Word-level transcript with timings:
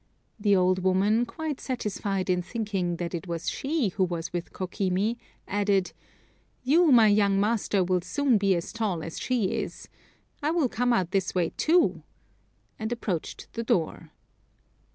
The 0.39 0.55
old 0.55 0.79
woman, 0.79 1.27
quite 1.27 1.61
satisfied 1.61 2.27
in 2.27 2.41
thinking 2.41 2.95
that 2.95 3.13
it 3.13 3.27
was 3.27 3.47
she 3.51 3.89
who 3.89 4.03
was 4.03 4.33
with 4.33 4.51
Kokimi, 4.51 5.17
added: 5.47 5.91
"You, 6.63 6.91
my 6.91 7.05
young 7.05 7.39
master, 7.39 7.83
will 7.83 8.01
soon 8.01 8.39
be 8.39 8.55
as 8.55 8.73
tall 8.73 9.03
as 9.03 9.19
she 9.19 9.51
is; 9.61 9.89
I 10.41 10.49
will 10.49 10.69
come 10.69 10.91
out 10.91 11.11
this 11.11 11.35
way, 11.35 11.51
too," 11.55 12.01
and 12.79 12.91
approached 12.91 13.53
the 13.53 13.61
door. 13.63 14.09